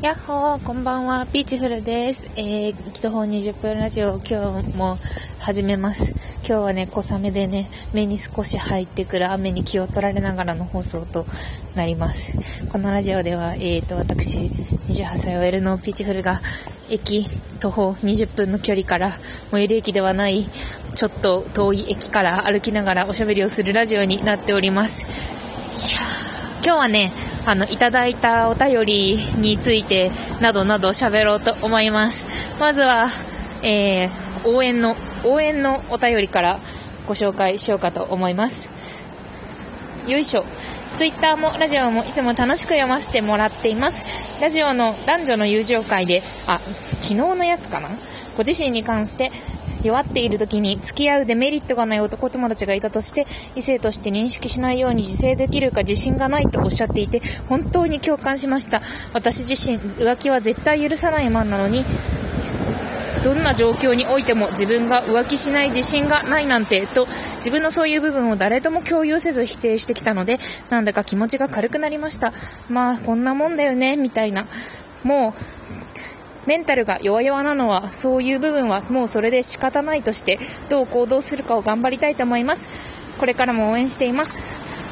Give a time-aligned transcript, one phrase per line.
[0.00, 2.30] やっほー、こんばんは、ピーチフルです。
[2.36, 4.96] えー、一本20分ラジオ、今日も
[5.40, 6.12] 始めます。
[6.46, 11.26] 今日はね、小雨でね、目に少し入ってくる雨に気を取られながらの放送と
[11.74, 12.32] なります。
[12.68, 16.42] このラジオでは、えーと、私、28歳 OL のピーチフルが、
[16.88, 19.18] 駅、徒歩20分の距離から、
[19.50, 20.48] 最寄り駅ではない、
[20.94, 25.02] ちょっと遠い駅から歩きながらおしゃべりをするラジオになっております。
[25.02, 25.06] い
[25.92, 26.00] や
[26.64, 27.10] 今日はね、
[27.46, 32.26] あの、いただいたお便りについて、などなど喋ろうと思います。
[32.60, 33.08] まずは、
[33.62, 34.10] えー、
[34.48, 36.60] 応援の、応援のお便りから
[37.06, 38.68] ご紹介しようかと思います。
[40.06, 40.44] よいしょ。
[40.94, 44.04] ツイッターもラジオもいつも楽しく読ませてもらっています。
[44.40, 46.60] ラジオの男女の友情会で、あ、
[47.00, 47.88] 昨日のやつかな？
[48.36, 49.32] ご自身に関して
[49.82, 58.82] 弱っている時に付き合うデメリットがない男友達がいたとして異性として認識しないように自制できるか自信がないとおっしゃっていて本当に共感しました。
[59.12, 61.84] 私自身浮気は絶対許さないマンなのに
[63.24, 70.38] どんな状況においても自分が浮気しない自信がないなんてと自分のそういう部分を誰とも共有せず否定してきたので
[70.70, 72.32] なんだか気持ちが軽くなりました。
[72.68, 74.46] まあこんなもんだよねみたいな。
[75.02, 75.77] もう
[76.48, 80.38] メンタルが弱々なのはそういう部分はもうそれで仕方ないとして
[80.70, 82.66] どう行動するかを頑張りたいと思います。
[83.18, 84.40] これからも応援しています。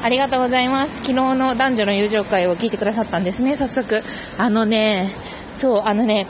[0.03, 0.97] ありがとうございます。
[0.97, 3.55] 昨日の男女の友情会を聞いてくださったんですね。
[3.55, 4.03] 早速。
[4.37, 5.11] あのね
[5.55, 6.27] そうあのね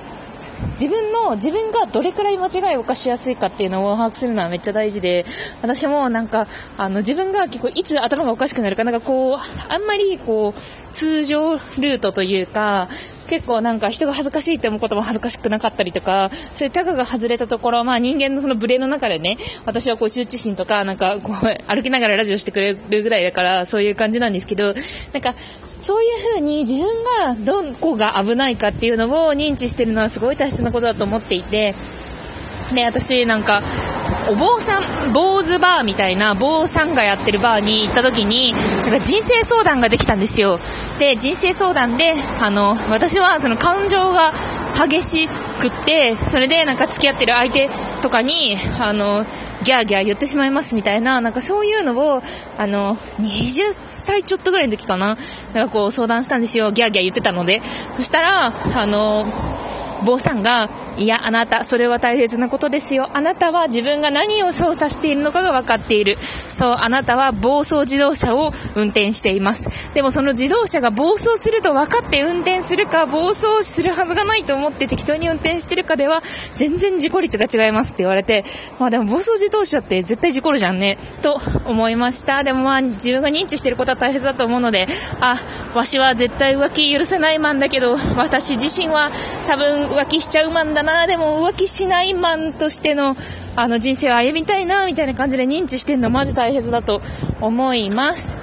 [0.72, 5.26] 自分の、自分がどれくらい間違いを犯しやすいかっていうのを把握するのはめっちゃ大事で、
[5.62, 6.48] 私もなんか、
[6.78, 12.90] あの、自分が結構いつ頭がおかしくなるか、なんかこう、あんまりこう、通常ルートというか、
[13.28, 21.36] 結構なんか人が恥ずかしいって思うことも恥ずかしくなかったりとか、そういうタガが外れたところ、まあ人間のそのブレの中でね、私はこう羞恥心とか、なんかこう
[21.68, 24.74] 歩きながらラジオしてくれるぐらいだから、そういう感じなんですけど、
[25.14, 25.36] なんか
[25.82, 31.76] そういう風に自分がどこが危ないかっていうのを認知してるのはすごい大切なことだと思っていて、
[32.74, 33.62] で、私なんか、
[34.30, 38.54] お坊さん、坊主バーみたいな坊さんがやってるバーに行った時に、
[38.84, 40.60] なんか人生相談ができたんですよ。
[41.00, 44.34] で、人生相談で、あの、私はその感情が
[44.78, 47.70] 激しくって、それでなんか付き合ってる相手
[48.02, 49.26] とかに、あの、
[49.64, 52.22] ギャーギャー言ってしまいますみたいな、なんかそういうのを、
[52.58, 55.18] あの、20歳ちょっとぐらいの時かな、
[55.54, 56.72] なんかこう相談したんですよ。
[56.72, 57.62] ギャーギャー言ってたので。
[57.96, 59.26] そしたら、あの、
[60.04, 63.10] 坊さんが、いや、あなた、それは大切なことですよ。
[63.14, 66.18] あなたは自分が何を操作しているのかが分かっている。
[66.50, 69.70] そう、あなたは暴走自動車を運転しています。
[69.94, 76.24] でもその自動車が暴走すると分かって運転するか、暴走するはずがないと思って適当に運転してるかでは、
[76.56, 78.44] 全然事故率が違いますって言われて、
[78.80, 82.44] まあでも暴走自動車って絶対事故るじゃんね、と思いました。
[82.44, 84.88] でもまあ自分が認知してることは大切だと思うので、
[85.20, 85.38] あ、
[85.76, 89.12] わしは絶対浮気許せないマンだけど、私自身は
[89.48, 93.18] 多分浮気しちゃうマンだな、でも浮気しないマンとしての、
[93.56, 97.02] あの人生を歩みたいな、みたいな感じで認知してるのマジ大切だと
[97.42, 98.36] 思います。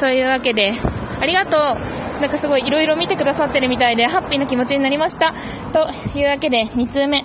[0.00, 0.72] というわけで、
[1.20, 2.20] ありがとう。
[2.20, 5.34] なんかすごい色々見てくださってるみたいで、ハッピーな気持ちになりました。
[5.72, 7.24] というわけで、2通目。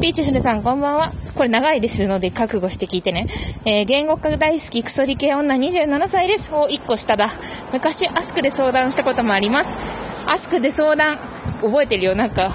[0.00, 1.12] ピーチフルさん、こんばんは。
[1.34, 3.26] これ長いですので、覚悟して聞いてね。
[3.64, 6.50] えー、言語化大好き、クソリ系女27歳です。
[6.52, 7.30] お、1個下だ。
[7.72, 9.78] 昔、アスクで相談したこともあります。
[10.26, 11.16] アスクで相談、
[11.62, 12.14] 覚えてるよ。
[12.14, 12.54] なんか、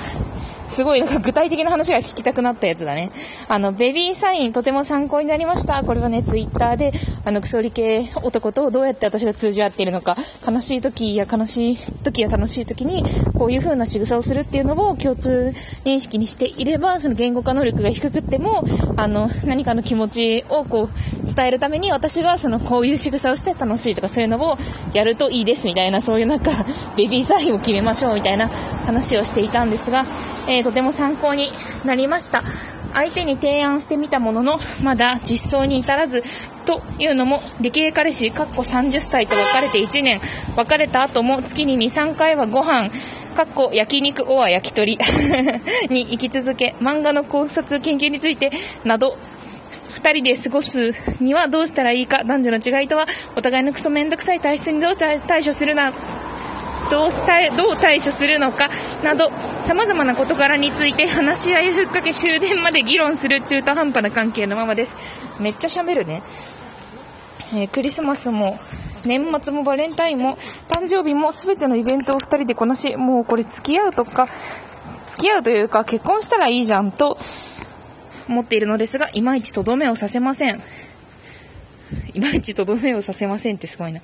[0.73, 3.11] すごいなんか具体的な話が聞きたくなったやつだね。
[3.47, 5.83] あの、ベビーサインとても参考になりました。
[5.83, 6.91] これはね、ツイッターで、
[7.23, 13.03] あの、クソリ系男とどうやって私が通じ合っているのか、悲しい時や悲しい時や楽しい時に、
[13.37, 15.53] こういう風な仕草をするっていうのを共通
[15.85, 18.63] 認識にしていれば、その言語化能力が低くっても、
[18.97, 24.57] あの、何かの気持ちをこう、伝えるために私がその、こういう仕草をして楽しいとかそういうのを
[24.93, 26.51] やるといいですみたいな、そういうなんか、
[26.97, 28.49] ベビーサインを決めましょうみたいな
[28.85, 30.05] 話をしていたんですが、
[30.47, 31.51] えー、とても参考に
[31.85, 32.43] なりました。
[32.93, 36.23] 相手に提案してみたものの、まだ実装に至らず、
[36.65, 40.21] というのも、理系彼氏、かっこ30歳と別れて1年、
[40.55, 42.89] 別れた後も月に2、3回はご飯、
[43.35, 44.99] かっこ焼肉オア焼き鳥。
[45.89, 48.51] に行き続け、漫画の考察研究について
[48.83, 49.17] など、
[49.95, 55.93] 二人で過ごすにはどうしたらいいか、男女の違いとは、お互いのクソめんどくさい体質にどう対処するな、
[56.89, 57.11] どう
[57.57, 58.69] どう対処するのか
[59.03, 59.31] など
[59.67, 64.95] 様々な事柄について話し合いふっかけ終電まで議論する中途半端な関係のままです。
[65.39, 66.21] めっちゃ喋るね、
[67.53, 68.59] えー、クリスマスも
[69.05, 70.37] 年末もバレンタインも
[70.69, 74.27] 誕生日も全てのイベントを2人でこなしもうこれ付き合うとか
[75.07, 77.17] 付き合うというか結婚したらいいじゃんと
[78.27, 80.61] 思っているのですがいまいちとどめをさせません。
[82.13, 83.99] いまいちとどめをさせませんってすごいな。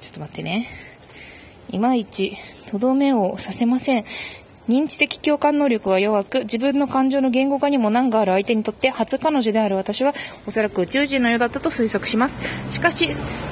[0.00, 0.91] ちょっと待ってね。
[1.72, 2.36] いまいち
[2.70, 4.04] とどめをさせません。
[4.68, 10.14] 認知的共感能力が弱く、自分の感情の言語化にも難がある相手にとって初彼女である私は、
[10.46, 12.38] おそらく宇宙人のようだったと推測します。
[12.70, 13.08] しかし、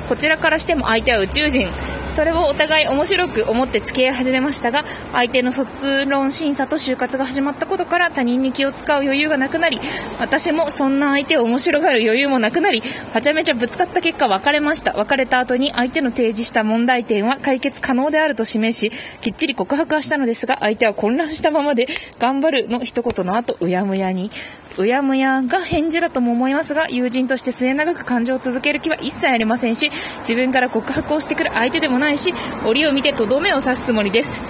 [0.08, 1.68] こちらからしても相手は宇宙人。
[2.14, 9.80] それをお互い面白く思って付き合い始めましたが、相手の卒論審査と就活が始まったことから他人に気を使う余裕がなくなり、
[10.18, 14.92] 私もそんな相手を面白がる余裕もなくなり、はちゃめちゃぶつかった結果別れました。
[14.94, 24.30] 別れた後に相手の提示した問題点は解決可能であると示し、きっちり告白はしたのですが、相手は混乱したままで、頑張るの一言の後、うやむやに。
[24.78, 29.90] うやむやが返事だとも思いますが、友人として末永く感情を続ける気は一切ありませんし、
[30.20, 32.32] 自分から告白をしてくる相手でもないし、
[32.66, 34.42] 折を見てとどめを刺すつもりです。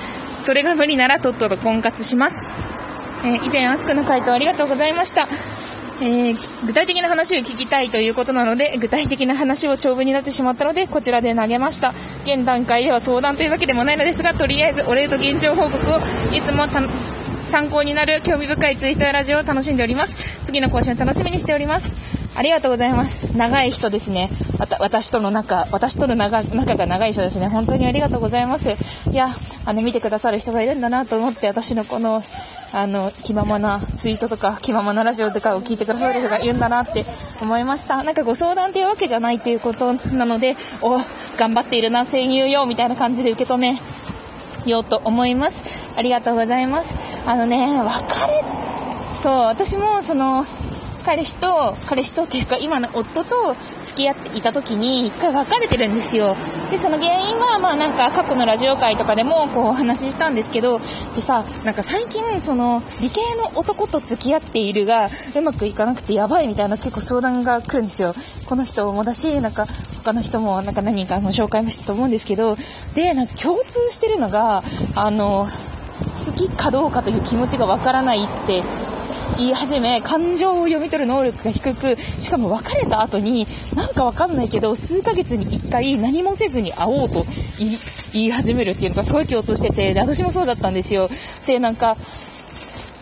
[0.45, 2.53] それが無理ならとっとと婚活します。
[3.25, 5.29] えー、以前アスクの回答ありがとうございました。
[6.03, 11.93] えー、具体的な話を聞きたいということなので、具体的な話を長文になってしまったので、こちらで投げました。
[12.25, 15.99] 現段階では相談というわけでもないのですが、とりあえずお礼と現状報告を
[16.35, 16.67] いつも
[17.51, 20.41] 参考になる興味深いツイッターラジオを楽しんでおります。
[20.45, 21.97] 次の更新を楽しみにしております。
[22.37, 23.37] ありがとうございます。
[23.37, 24.31] 長い人ですね。
[24.79, 27.49] 私との仲、私との仲仲が長い人ですね。
[27.49, 28.77] 本当にありがとうございます。
[29.11, 32.23] いや、あの、見てくださる人がいるんだなと思って、私のこの、
[32.73, 37.05] あの、気ままなツイートとか、気ままなラジオとかを聞いてくださる人がいるんだなって
[37.43, 38.05] 思いました。
[38.05, 41.01] なんかご相談っていうわけじゃないっていうことなので、お、
[41.37, 43.77] 頑張っているな、声優よ、みたいな感じで受け止め
[44.67, 45.80] ようと思います。
[45.97, 46.95] ありがとうございます。
[47.27, 48.45] あのね、別れ、
[49.17, 50.45] そう、私もその、
[51.05, 56.37] 彼氏と、彼氏とっていうか今の夫と付き合っていた時に一回別れてるんですよ。
[56.71, 60.79] で、その原因はまあなんか過去のラジオ界とかでもこうお話ししたんですけど、
[61.15, 68.15] でさ、なんか最近その理系の男と付き合っているがうまくいかなくてやばいみたいな結構相談が来るんですよ。
[68.47, 69.67] この人もだし、なんか
[70.05, 72.57] 他の人もなんか何人かの紹介もしたと思うんですけど、
[72.95, 74.63] で、なんか共通してるのが、
[74.95, 75.49] あの、
[76.27, 78.63] 好きかどうかという気持ちがわからないって
[79.39, 87.25] 言い始め、感情を読み取る能力が低く、しかも別れた後に、なんかわかんないけど、数ヶ月に1回何もせずに会おうと
[88.13, 91.09] 言い始めるっていうのがすごい共通してて、で、私もそうだったんですよ。
[91.47, 91.97] で、なんか、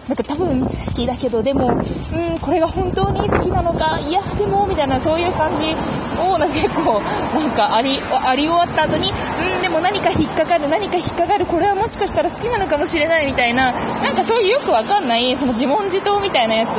[0.09, 5.77] なんか多分好きだけど、でも、うん、これが本当に好きなのか、いや、でも、みたいな、そういう感じ
[6.19, 7.01] を、なんか結構、
[7.35, 16.79] なんかあり、あり終わった後に、うん、でも何か引っかかる、何か引っかかる、これはもしかしたら好きなのかもしれないみたいな、なんかそういうよくわかんない、その自問自答みたいなやつ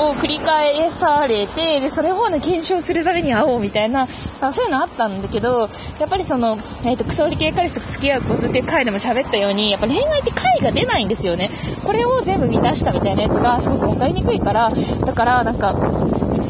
[0.00, 4.06] を繰り返されて、で、それをね、検証するために会おうみたいな、
[4.40, 5.68] あそういうのあったんだけど、
[5.98, 11.50] やっぱりその、えっ、ー、と、クソリ系彼氏と付き合うコツっていう回でも喋ったように、やっぱ恋愛って回が出ないんですよね。
[11.84, 14.70] これを全部見出したみたいなやつがすごく分かりにくいから、
[15.04, 15.74] だからなんか、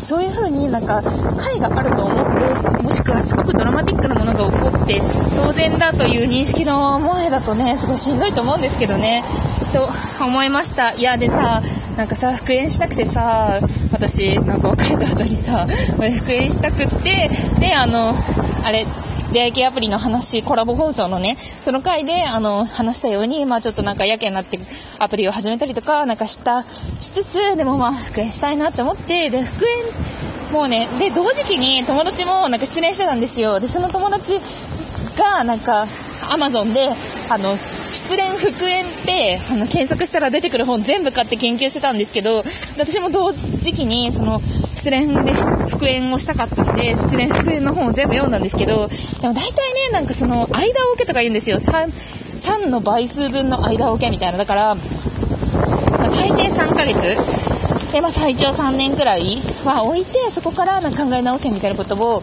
[0.03, 1.03] そういう風になんか、
[1.37, 5.01] 回があると思って、もしくはすごくドラマティックなものが起こって
[5.37, 9.25] 当然だという認識の前だとね、すごいしんどいと思うんですけどね、
[9.73, 10.93] と思いました。
[10.95, 11.63] いや、でさ、
[11.97, 13.61] なんかさ、復縁したくてさ、
[13.93, 17.29] 私、なんか別れた後にさ、復縁したくって、
[17.59, 18.15] で、あの、
[18.65, 18.87] あれ、
[19.33, 24.59] 出会い系アプリの話、コラボ放送のね、その回で、あの、話したように、まあちょっとなんかやけになって
[24.99, 26.65] アプリを始めたりとか、なんかした、
[27.01, 33.61] しつつ、でもまあ復縁したいなって思って、で、復縁、もうね、で、同時期に友達もなんか失恋してたんですよ。
[33.61, 34.41] で、その友達
[35.17, 35.87] が、なんか、
[36.31, 36.91] アマゾンで、
[37.29, 37.57] あの、
[37.93, 42.45] 失恋復縁って、あの、検索したら出てくる本全部買って研究してたんですけど、
[42.79, 44.41] 私も同時期に、その、
[44.79, 45.33] 失恋で
[45.69, 48.87] 復縁をしたかったので、失恋復縁の本を全部読んだんですけど、
[49.21, 51.59] でも大体ね、なんかその、間を置けとか言うんですよ。
[51.59, 51.93] 3、
[52.37, 54.39] 3の倍数分の間を置けみたいな。
[54.39, 54.81] だから、ま
[56.05, 62.23] あ、最低3ヶ月で、まあ、最長3年くらいは置いて、そこからなんか考え直せみたいなことを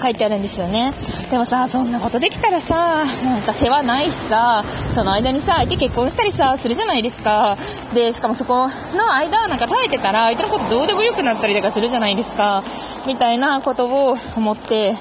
[0.00, 0.92] 書いてあるんですよね。
[1.30, 4.64] でもさ、そんなことできたらさ、なんか世話ないしさ、
[4.94, 7.56] その間にさ、相手結婚したりさ、するじゃないですか。
[7.94, 12.62] で、しかもそこの間、なんか耐えてたら、相手のことどうでもよくなったりとかするじゃないですか。
[13.06, 14.96] みたいなことを思って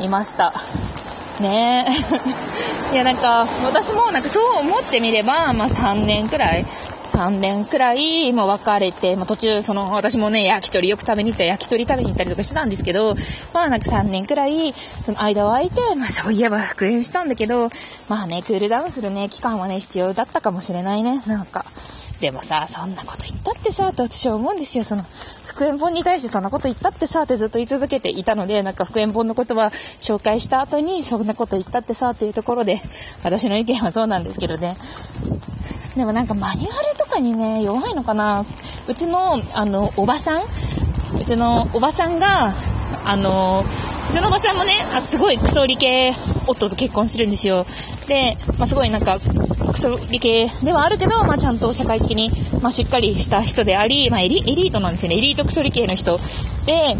[0.00, 0.52] いました。
[1.40, 1.86] ね
[2.92, 2.94] え。
[2.94, 6.64] いや、なんか、私もなんかそう思ってみれば、まあ3年くらい
[7.14, 13.14] 3年くらい、まあ、別れて、まあ、途中、その、私もね、焼き鳥よく食べに行った焼き鳥食べに行ったりとかしてたんですけど、
[13.52, 14.72] まあ、なんか3年くらい、
[15.04, 17.68] その間を空いて、まあ、そういえば復縁したんだけど、
[18.08, 21.64] まあね、クールダウンするね、期間はね、必要だったかもしれないね、なんか。
[22.20, 24.82] でもさ、そんなこと言ったってさ、って私は思うんですよ。
[24.82, 25.04] その、
[25.46, 32.80] 復縁本に対してそんなこと言ったってさ、ってずっと言い続けていたので、なんか復縁本のことは紹介した後に、そんなこと言ったってさ、っていうところで、
[33.22, 34.76] 私の意見はそうなんですけどね。
[35.96, 38.44] でもなんかマニュアルかにね、弱いのかな。
[38.88, 42.52] うちの、あの、おばさんうちのおばさんが、
[43.04, 43.64] あの、
[44.10, 46.12] うちのおばさんもね、あすごいクソリ系
[46.46, 47.66] 夫と結婚してるんですよ。
[48.08, 49.18] で、まあ、すごいなんか、
[49.72, 52.30] クソ理系ではあるけど、まあ、ちゃんと社会的に、
[52.60, 55.18] まあ、しっかりした人であり、まあ、エリエリートなんですよね。
[55.18, 56.18] エリートクソ理系の人。
[56.66, 56.96] で、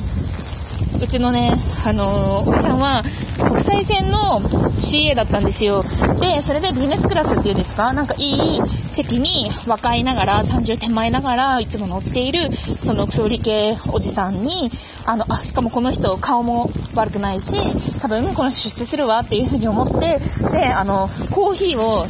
[1.03, 1.55] うちのね、
[1.85, 3.03] あのー、おばさんは、
[3.39, 4.41] 国際線の
[4.79, 5.85] CA だったんですよ。
[6.21, 7.93] で、それでビジネスクラスっていうんですか？
[7.93, 12.51] なんかいい席に若いながら、30手前ながら、いつも乗っている、
[12.85, 14.71] その総理系おじさんに、
[15.05, 17.55] あの、あ、しかもこの人顔も悪くないし、
[18.01, 20.21] 多分この人出世するわっていうふうに思って、
[20.53, 22.07] で、あの、コーヒーを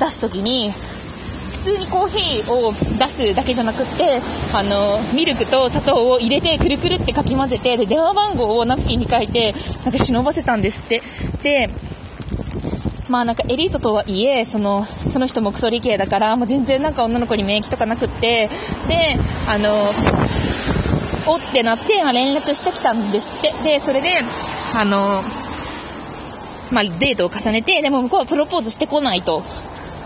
[0.00, 0.72] 出すときに、
[1.64, 4.20] 通にコーヒーを出すだけじゃなくって、
[4.52, 9.54] あの、ミルクと砂糖を入れてくるくるってかき混ぜて、で、電話番号をナプキンに書いて、
[9.84, 11.02] なんか忍ばせたんですって。
[11.42, 11.70] で、
[13.08, 18.50] まあなんかエリートとはいえ、その、その人もクソ理系だから、もう全然なんか女の子に免疫とかなくって、
[18.86, 19.16] で、
[19.48, 19.92] あの、
[21.26, 23.52] おってなって、まあ、連絡してきたんですって。
[23.64, 24.10] で、それで、
[24.74, 25.22] あの、
[26.70, 29.42] まあ、デートを重ねて、でも向こうはプロポーズしてこないと。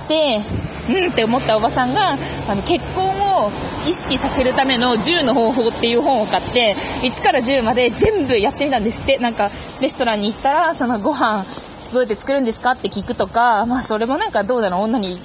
[0.09, 0.41] で、
[0.89, 2.17] うんって思ったおばさんが、
[2.49, 3.05] あの、結婚
[3.45, 3.51] を
[3.87, 9.19] 意識させるための10の方法っていう本を買って、1から10まで全部やってみたんですって。
[9.19, 11.45] なんか、レストランに行ったら、そのご飯、
[11.93, 15.19] どうやって作るんですかって聞くとか、まあそれもなんかどうだろう、女に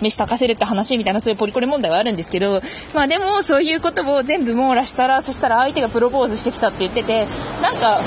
[0.00, 2.60] 飯炊かせるって話みたいなそういうポリコレ問題はあるんですけど、
[2.94, 7.26] まあでもそういうことを全部網羅したら、そしたら相手がプロポーズしてきたって言ってて、
[7.62, 8.00] なんか、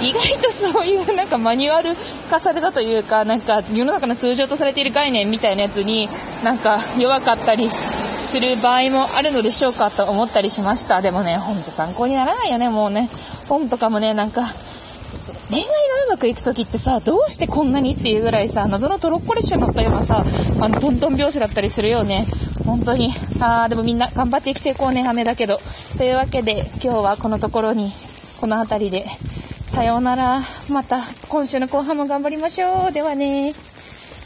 [0.00, 1.90] 意外とそういうなんかマニュアル
[2.30, 6.08] 化されたというか、なんか世の中の通常とされている概念みたいなやつに
[6.42, 11.02] なんか弱かったりする場合もあるのでしょうかと思ったりしました。
[11.02, 13.10] でもね、ほんと参考にならないよね、もうね。
[13.48, 14.42] 本とかもね、なんか、
[15.50, 15.70] 恋愛が
[16.06, 20.24] うまくいく時ってさ、どうしてこんなにっていうぐらいさ、謎のトロッコ列車乗ったようなさ、
[20.60, 22.24] あの、トントン拍子だったりするよね。
[22.64, 23.12] 本当に。
[23.40, 25.60] あー、でもみんな頑張って生きていこうね、雨だけど。
[25.98, 27.92] というわけで、今日はこのところに、
[28.40, 29.06] この辺りで
[29.70, 30.40] さようなら。
[30.68, 32.92] また今週の後半も頑張りましょう。
[32.92, 33.54] ではね。